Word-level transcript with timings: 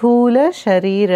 स्थूलशरीर। 0.00 1.10